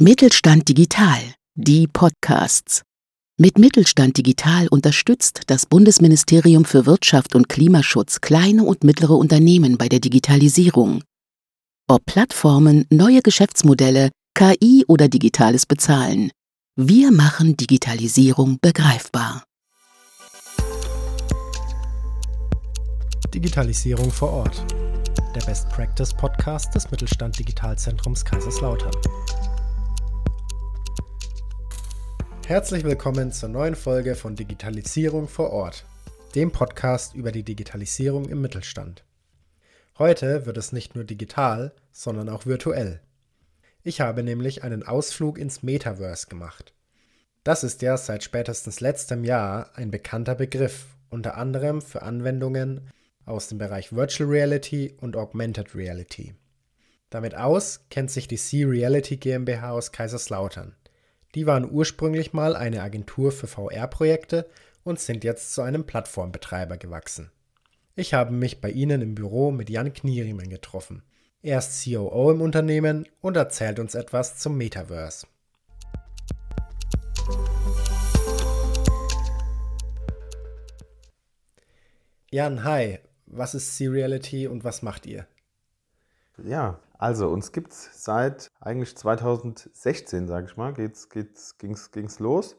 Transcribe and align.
Mittelstand 0.00 0.68
Digital, 0.68 1.20
die 1.54 1.86
Podcasts. 1.86 2.82
Mit 3.38 3.58
Mittelstand 3.58 4.18
Digital 4.18 4.66
unterstützt 4.66 5.42
das 5.46 5.66
Bundesministerium 5.66 6.64
für 6.64 6.84
Wirtschaft 6.84 7.36
und 7.36 7.48
Klimaschutz 7.48 8.20
kleine 8.20 8.64
und 8.64 8.82
mittlere 8.82 9.12
Unternehmen 9.12 9.78
bei 9.78 9.88
der 9.88 10.00
Digitalisierung. 10.00 11.04
Ob 11.88 12.04
Plattformen, 12.06 12.86
neue 12.90 13.22
Geschäftsmodelle, 13.22 14.10
KI 14.34 14.84
oder 14.88 15.06
digitales 15.06 15.64
Bezahlen. 15.64 16.32
Wir 16.74 17.12
machen 17.12 17.56
Digitalisierung 17.56 18.58
begreifbar. 18.60 19.44
Digitalisierung 23.32 24.10
vor 24.10 24.32
Ort. 24.32 24.64
Der 25.36 25.42
Best 25.42 25.68
Practice 25.68 26.12
Podcast 26.12 26.74
des 26.74 26.90
Mittelstand 26.90 27.38
Digitalzentrums 27.38 28.24
Kaiserslautern. 28.24 28.90
Herzlich 32.46 32.84
willkommen 32.84 33.32
zur 33.32 33.48
neuen 33.48 33.74
Folge 33.74 34.14
von 34.14 34.36
Digitalisierung 34.36 35.28
vor 35.28 35.48
Ort, 35.48 35.86
dem 36.34 36.52
Podcast 36.52 37.14
über 37.14 37.32
die 37.32 37.42
Digitalisierung 37.42 38.28
im 38.28 38.42
Mittelstand. 38.42 39.02
Heute 39.98 40.44
wird 40.44 40.58
es 40.58 40.70
nicht 40.70 40.94
nur 40.94 41.04
digital, 41.04 41.72
sondern 41.90 42.28
auch 42.28 42.44
virtuell. 42.44 43.00
Ich 43.82 44.02
habe 44.02 44.22
nämlich 44.22 44.62
einen 44.62 44.82
Ausflug 44.82 45.38
ins 45.38 45.62
Metaverse 45.62 46.26
gemacht. 46.26 46.74
Das 47.44 47.64
ist 47.64 47.80
ja 47.80 47.96
seit 47.96 48.22
spätestens 48.22 48.80
letztem 48.80 49.24
Jahr 49.24 49.70
ein 49.74 49.90
bekannter 49.90 50.34
Begriff, 50.34 50.84
unter 51.08 51.38
anderem 51.38 51.80
für 51.80 52.02
Anwendungen 52.02 52.90
aus 53.24 53.48
dem 53.48 53.56
Bereich 53.56 53.94
Virtual 53.94 54.28
Reality 54.28 54.94
und 55.00 55.16
Augmented 55.16 55.74
Reality. 55.74 56.34
Damit 57.08 57.34
aus 57.36 57.86
kennt 57.88 58.10
sich 58.10 58.28
die 58.28 58.36
C-Reality 58.36 59.16
GmbH 59.16 59.70
aus 59.70 59.92
Kaiserslautern. 59.92 60.76
Die 61.34 61.46
waren 61.46 61.68
ursprünglich 61.68 62.32
mal 62.32 62.54
eine 62.54 62.82
Agentur 62.82 63.32
für 63.32 63.48
VR-Projekte 63.48 64.46
und 64.84 65.00
sind 65.00 65.24
jetzt 65.24 65.52
zu 65.52 65.62
einem 65.62 65.84
Plattformbetreiber 65.84 66.76
gewachsen. 66.76 67.32
Ich 67.96 68.14
habe 68.14 68.32
mich 68.32 68.60
bei 68.60 68.70
ihnen 68.70 69.02
im 69.02 69.16
Büro 69.16 69.50
mit 69.50 69.68
Jan 69.68 69.92
Knieriemen 69.92 70.48
getroffen. 70.48 71.02
Er 71.42 71.58
ist 71.58 71.84
COO 71.84 72.30
im 72.30 72.40
Unternehmen 72.40 73.08
und 73.20 73.36
erzählt 73.36 73.80
uns 73.80 73.96
etwas 73.96 74.38
zum 74.38 74.56
Metaverse. 74.56 75.26
Jan, 82.30 82.62
hi. 82.62 82.98
Was 83.26 83.54
ist 83.54 83.76
C-Reality 83.76 84.46
und 84.46 84.62
was 84.62 84.82
macht 84.82 85.06
ihr? 85.06 85.26
Ja, 86.42 86.80
also 86.98 87.28
uns 87.28 87.52
gibt 87.52 87.72
es 87.72 88.04
seit 88.04 88.50
eigentlich 88.60 88.96
2016, 88.96 90.26
sage 90.26 90.46
ich 90.46 90.56
mal, 90.56 90.72
geht's, 90.72 91.08
geht's, 91.08 91.58
ging's, 91.58 91.90
ging's 91.90 92.18
los. 92.18 92.56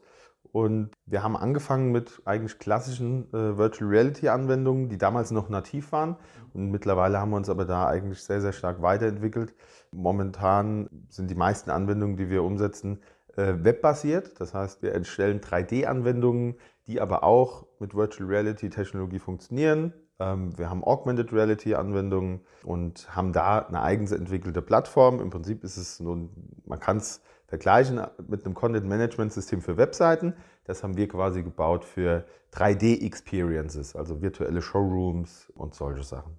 Und 0.52 0.90
wir 1.04 1.22
haben 1.22 1.36
angefangen 1.36 1.92
mit 1.92 2.22
eigentlich 2.24 2.58
klassischen 2.58 3.28
äh, 3.34 3.58
Virtual 3.58 3.90
Reality 3.90 4.28
Anwendungen, 4.28 4.88
die 4.88 4.96
damals 4.96 5.30
noch 5.30 5.50
nativ 5.50 5.92
waren. 5.92 6.16
Und 6.54 6.70
mittlerweile 6.70 7.18
haben 7.18 7.30
wir 7.30 7.36
uns 7.36 7.50
aber 7.50 7.66
da 7.66 7.86
eigentlich 7.86 8.22
sehr, 8.22 8.40
sehr 8.40 8.52
stark 8.52 8.80
weiterentwickelt. 8.80 9.54
Momentan 9.90 10.88
sind 11.10 11.30
die 11.30 11.34
meisten 11.34 11.70
Anwendungen, 11.70 12.16
die 12.16 12.30
wir 12.30 12.42
umsetzen, 12.42 13.02
äh, 13.36 13.54
webbasiert. 13.58 14.40
Das 14.40 14.54
heißt, 14.54 14.82
wir 14.82 14.92
erstellen 14.92 15.40
3D-Anwendungen, 15.40 16.56
die 16.86 17.00
aber 17.02 17.22
auch 17.22 17.66
mit 17.78 17.94
Virtual 17.94 18.26
Reality 18.28 18.70
Technologie 18.70 19.18
funktionieren. 19.18 19.92
Ähm, 20.18 20.56
wir 20.58 20.70
haben 20.70 20.82
Augmented 20.82 21.32
Reality 21.32 21.74
Anwendungen 21.74 22.40
und 22.62 23.14
haben 23.14 23.32
da 23.32 23.58
eine 23.58 23.82
eigens 23.82 24.12
entwickelte 24.12 24.62
Plattform. 24.62 25.20
Im 25.20 25.30
Prinzip 25.30 25.64
ist 25.64 25.76
es 25.76 26.00
nun, 26.00 26.30
man 26.64 26.80
kann 26.80 26.98
es 26.98 27.22
vergleichen 27.46 28.00
mit 28.26 28.44
einem 28.44 28.54
Content 28.54 28.86
Management 28.86 29.32
System 29.32 29.60
für 29.62 29.76
Webseiten. 29.76 30.34
Das 30.64 30.82
haben 30.82 30.96
wir 30.96 31.06
quasi 31.08 31.42
gebaut 31.42 31.84
für 31.84 32.26
3D 32.52 33.04
Experiences, 33.04 33.94
also 33.94 34.20
virtuelle 34.20 34.62
Showrooms 34.62 35.50
und 35.54 35.74
solche 35.74 36.02
Sachen. 36.02 36.38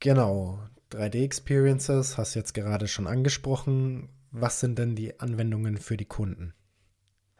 Genau, 0.00 0.60
3D 0.92 1.24
Experiences 1.24 2.16
hast 2.16 2.34
du 2.34 2.38
jetzt 2.38 2.54
gerade 2.54 2.86
schon 2.86 3.06
angesprochen. 3.06 4.10
Was 4.30 4.60
sind 4.60 4.78
denn 4.78 4.94
die 4.94 5.18
Anwendungen 5.18 5.78
für 5.78 5.96
die 5.96 6.04
Kunden? 6.04 6.54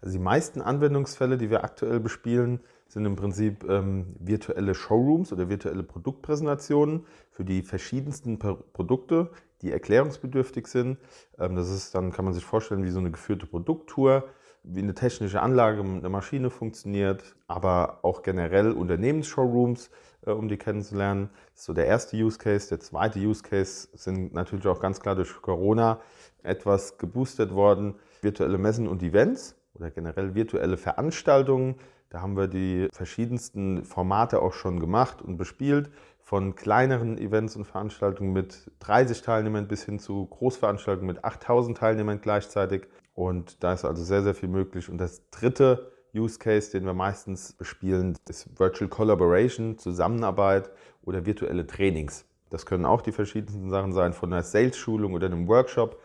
Also 0.00 0.12
die 0.16 0.22
meisten 0.22 0.60
Anwendungsfälle, 0.60 1.38
die 1.38 1.50
wir 1.50 1.64
aktuell 1.64 2.00
bespielen, 2.00 2.60
sind 2.88 3.04
im 3.04 3.16
Prinzip 3.16 3.68
ähm, 3.68 4.16
virtuelle 4.18 4.74
Showrooms 4.74 5.32
oder 5.32 5.48
virtuelle 5.48 5.82
Produktpräsentationen 5.82 7.06
für 7.30 7.44
die 7.44 7.62
verschiedensten 7.62 8.38
Produkte, 8.38 9.30
die 9.62 9.70
erklärungsbedürftig 9.70 10.66
sind. 10.66 10.98
Ähm, 11.38 11.54
das 11.54 11.70
ist 11.70 11.94
dann, 11.94 12.12
kann 12.12 12.24
man 12.24 12.34
sich 12.34 12.44
vorstellen, 12.44 12.84
wie 12.84 12.90
so 12.90 12.98
eine 12.98 13.10
geführte 13.10 13.46
Produkttour, 13.46 14.24
wie 14.62 14.80
eine 14.80 14.94
technische 14.94 15.40
Anlage 15.40 15.82
mit 15.82 16.00
einer 16.00 16.08
Maschine 16.08 16.50
funktioniert, 16.50 17.36
aber 17.46 18.00
auch 18.02 18.22
generell 18.22 18.72
Unternehmensshowrooms, 18.72 19.90
äh, 20.26 20.30
um 20.30 20.48
die 20.48 20.56
kennenzulernen. 20.56 21.28
Das 21.52 21.60
ist 21.60 21.66
so 21.66 21.74
der 21.74 21.86
erste 21.86 22.16
Use 22.16 22.38
Case. 22.38 22.68
Der 22.70 22.80
zweite 22.80 23.18
Use 23.18 23.42
Case 23.42 23.88
sind 23.92 24.32
natürlich 24.32 24.66
auch 24.66 24.80
ganz 24.80 24.98
klar 25.00 25.14
durch 25.14 25.42
Corona 25.42 26.00
etwas 26.42 26.96
geboostet 26.96 27.54
worden. 27.54 27.96
Virtuelle 28.22 28.56
Messen 28.56 28.88
und 28.88 29.02
Events 29.02 29.56
oder 29.74 29.90
generell 29.90 30.34
virtuelle 30.34 30.76
Veranstaltungen 30.76 31.76
da 32.10 32.20
haben 32.22 32.36
wir 32.36 32.48
die 32.48 32.88
verschiedensten 32.92 33.84
Formate 33.84 34.40
auch 34.40 34.52
schon 34.52 34.80
gemacht 34.80 35.20
und 35.20 35.36
bespielt, 35.36 35.90
von 36.28 36.54
kleineren 36.54 37.16
Events 37.16 37.56
und 37.56 37.64
Veranstaltungen 37.64 38.34
mit 38.34 38.70
30 38.80 39.22
Teilnehmern 39.22 39.66
bis 39.66 39.84
hin 39.84 39.98
zu 39.98 40.26
Großveranstaltungen 40.26 41.14
mit 41.14 41.24
8000 41.24 41.78
Teilnehmern 41.78 42.20
gleichzeitig. 42.20 42.86
Und 43.14 43.62
da 43.64 43.72
ist 43.72 43.86
also 43.86 44.04
sehr, 44.04 44.22
sehr 44.22 44.34
viel 44.34 44.50
möglich. 44.50 44.90
Und 44.90 44.98
das 44.98 45.22
dritte 45.30 45.90
Use 46.14 46.38
Case, 46.38 46.70
den 46.70 46.84
wir 46.84 46.92
meistens 46.92 47.54
bespielen, 47.54 48.16
ist 48.28 48.58
Virtual 48.58 48.88
Collaboration, 48.90 49.78
Zusammenarbeit 49.78 50.70
oder 51.02 51.24
virtuelle 51.24 51.66
Trainings. 51.66 52.26
Das 52.50 52.66
können 52.66 52.84
auch 52.84 53.00
die 53.00 53.12
verschiedensten 53.12 53.70
Sachen 53.70 53.92
sein, 53.92 54.12
von 54.12 54.32
einer 54.32 54.42
Sales-Schulung 54.42 55.14
oder 55.14 55.26
einem 55.26 55.48
Workshop, 55.48 56.00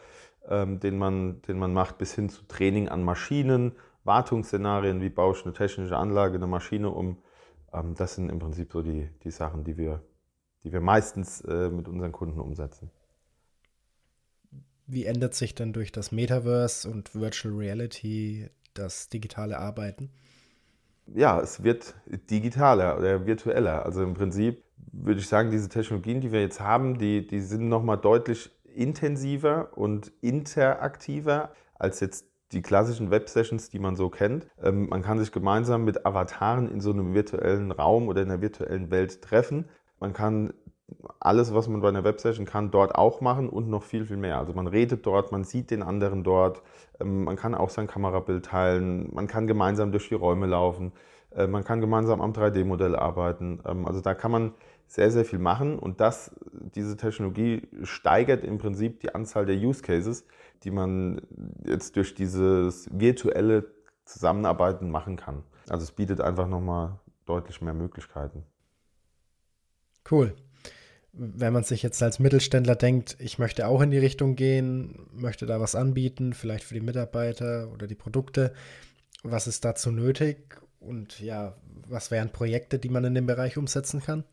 ähm, 0.47 0.79
den, 0.79 0.97
man, 0.97 1.41
den 1.43 1.57
man 1.57 1.73
macht, 1.73 1.97
bis 1.97 2.13
hin 2.13 2.29
zu 2.29 2.43
Training 2.47 2.89
an 2.89 3.03
Maschinen 3.03 3.73
Wartungsszenarien, 4.03 5.01
wie 5.01 5.09
baue 5.09 5.35
ich 5.35 5.43
eine 5.43 5.53
technische 5.53 5.97
Anlage, 5.97 6.35
eine 6.35 6.47
Maschine 6.47 6.89
um. 6.89 7.17
Ähm, 7.73 7.95
das 7.95 8.15
sind 8.15 8.29
im 8.29 8.39
Prinzip 8.39 8.71
so 8.71 8.81
die, 8.81 9.09
die 9.23 9.31
Sachen, 9.31 9.63
die 9.63 9.77
wir, 9.77 10.03
die 10.63 10.71
wir 10.71 10.81
meistens 10.81 11.41
äh, 11.41 11.69
mit 11.69 11.87
unseren 11.87 12.11
Kunden 12.11 12.39
umsetzen. 12.39 12.91
Wie 14.85 15.05
ändert 15.05 15.33
sich 15.33 15.55
denn 15.55 15.71
durch 15.71 15.91
das 15.91 16.11
Metaverse 16.11 16.89
und 16.89 17.15
Virtual 17.15 17.53
Reality 17.53 18.49
das 18.73 19.09
digitale 19.09 19.57
Arbeiten? 19.57 20.11
Ja, 21.07 21.39
es 21.39 21.63
wird 21.63 21.95
digitaler 22.29 22.97
oder 22.97 23.25
virtueller. 23.25 23.85
Also 23.85 24.03
im 24.03 24.13
Prinzip 24.13 24.63
würde 24.91 25.19
ich 25.19 25.27
sagen, 25.27 25.51
diese 25.51 25.69
Technologien, 25.69 26.21
die 26.21 26.31
wir 26.31 26.41
jetzt 26.41 26.59
haben, 26.59 26.97
die, 26.97 27.25
die 27.25 27.41
sind 27.41 27.67
nochmal 27.69 27.97
deutlich 27.97 28.51
intensiver 28.65 29.77
und 29.77 30.11
interaktiver 30.21 31.53
als 31.75 31.99
jetzt 31.99 32.25
die 32.53 32.61
klassischen 32.61 33.11
Web-Sessions, 33.11 33.69
die 33.69 33.79
man 33.79 33.95
so 33.95 34.09
kennt. 34.09 34.47
Ähm, 34.61 34.89
man 34.89 35.01
kann 35.01 35.19
sich 35.19 35.31
gemeinsam 35.31 35.83
mit 35.85 36.05
Avataren 36.05 36.71
in 36.71 36.81
so 36.81 36.91
einem 36.91 37.13
virtuellen 37.13 37.71
Raum 37.71 38.07
oder 38.07 38.21
in 38.21 38.31
einer 38.31 38.41
virtuellen 38.41 38.91
Welt 38.91 39.21
treffen. 39.21 39.65
Man 39.99 40.13
kann 40.13 40.53
alles, 41.19 41.53
was 41.53 41.67
man 41.67 41.81
bei 41.81 41.89
einer 41.89 42.03
Web-Session 42.03 42.45
kann, 42.45 42.71
dort 42.71 42.95
auch 42.95 43.21
machen 43.21 43.49
und 43.49 43.69
noch 43.69 43.83
viel, 43.83 44.05
viel 44.05 44.17
mehr. 44.17 44.37
Also 44.37 44.53
man 44.53 44.67
redet 44.67 45.05
dort, 45.05 45.31
man 45.31 45.43
sieht 45.43 45.71
den 45.71 45.83
anderen 45.83 46.23
dort, 46.23 46.61
ähm, 46.99 47.23
man 47.23 47.35
kann 47.35 47.55
auch 47.55 47.69
sein 47.69 47.87
Kamerabild 47.87 48.45
teilen, 48.45 49.09
man 49.13 49.27
kann 49.27 49.47
gemeinsam 49.47 49.91
durch 49.91 50.09
die 50.09 50.15
Räume 50.15 50.45
laufen, 50.45 50.93
äh, 51.35 51.47
man 51.47 51.63
kann 51.63 51.81
gemeinsam 51.81 52.21
am 52.21 52.33
3D-Modell 52.33 52.95
arbeiten. 52.95 53.59
Ähm, 53.65 53.87
also 53.87 54.01
da 54.01 54.13
kann 54.13 54.31
man 54.31 54.53
sehr, 54.87 55.11
sehr 55.11 55.25
viel 55.25 55.39
machen 55.39 55.79
und 55.79 55.99
das, 55.99 56.35
diese 56.75 56.97
Technologie 56.97 57.67
steigert 57.83 58.43
im 58.43 58.57
Prinzip 58.57 58.99
die 58.99 59.13
Anzahl 59.15 59.45
der 59.45 59.55
Use 59.55 59.81
Cases, 59.81 60.25
die 60.63 60.71
man 60.71 61.21
jetzt 61.65 61.95
durch 61.95 62.13
dieses 62.15 62.87
virtuelle 62.91 63.71
Zusammenarbeiten 64.05 64.89
machen 64.89 65.15
kann. 65.15 65.43
Also 65.69 65.83
es 65.83 65.91
bietet 65.91 66.21
einfach 66.21 66.47
nochmal 66.47 66.99
deutlich 67.25 67.61
mehr 67.61 67.73
Möglichkeiten. 67.73 68.43
Cool. 70.09 70.35
Wenn 71.13 71.53
man 71.53 71.63
sich 71.63 71.83
jetzt 71.83 72.01
als 72.01 72.19
Mittelständler 72.19 72.75
denkt, 72.75 73.17
ich 73.19 73.37
möchte 73.37 73.67
auch 73.67 73.81
in 73.81 73.91
die 73.91 73.99
Richtung 73.99 74.35
gehen, 74.35 75.07
möchte 75.13 75.45
da 75.45 75.59
was 75.59 75.75
anbieten, 75.75 76.33
vielleicht 76.33 76.63
für 76.63 76.73
die 76.73 76.81
Mitarbeiter 76.81 77.71
oder 77.71 77.85
die 77.85 77.95
Produkte, 77.95 78.53
was 79.21 79.47
ist 79.47 79.63
dazu 79.63 79.91
nötig 79.91 80.59
und 80.79 81.19
ja, 81.19 81.55
was 81.87 82.11
wären 82.11 82.31
Projekte, 82.31 82.79
die 82.79 82.89
man 82.89 83.05
in 83.05 83.13
dem 83.13 83.27
Bereich 83.27 83.57
umsetzen 83.57 84.01
kann? 84.01 84.23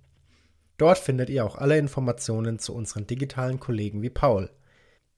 Dort 0.76 0.99
findet 0.99 1.31
ihr 1.31 1.44
auch 1.44 1.56
alle 1.56 1.79
Informationen 1.79 2.59
zu 2.59 2.75
unseren 2.75 3.06
digitalen 3.06 3.61
Kollegen 3.61 4.03
wie 4.03 4.11
Paul. 4.11 4.50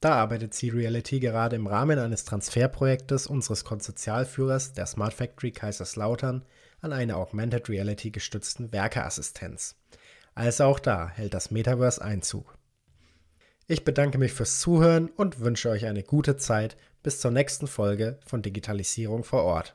Da 0.01 0.15
arbeitet 0.15 0.53
C-Reality 0.53 1.21
gerade 1.21 1.57
im 1.57 1.67
Rahmen 1.67 1.99
eines 1.99 2.25
Transferprojektes 2.25 3.27
unseres 3.27 3.65
Konsortialführers 3.65 4.75
der 4.75 4.87
Smart 4.87 5.15
Factory 5.15 5.53
Kaiserslautern 5.53 6.45
an 6.83 6.93
einer 6.93 7.17
Augmented 7.17 7.69
Reality 7.71 8.11
gestützten 8.11 8.73
Werkeassistenz. 8.73 9.77
Also 10.35 10.65
auch 10.65 10.79
da 10.79 11.09
hält 11.09 11.33
das 11.33 11.51
Metaverse 11.51 12.03
Einzug. 12.03 12.59
Ich 13.67 13.85
bedanke 13.85 14.19
mich 14.19 14.33
fürs 14.33 14.61
Zuhören 14.61 15.09
und 15.09 15.41
wünsche 15.41 15.71
euch 15.71 15.87
eine 15.87 16.03
gute 16.03 16.37
Zeit 16.37 16.77
bis 17.03 17.21
zur 17.21 17.31
nächsten 17.31 17.67
Folge 17.67 18.21
von 18.27 18.43
Digitalisierung 18.43 19.25
vor 19.25 19.43
Ort. 19.45 19.75